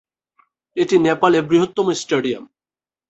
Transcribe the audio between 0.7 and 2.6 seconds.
এটি নেপালে বৃহত্তম স্টেডিয়াম।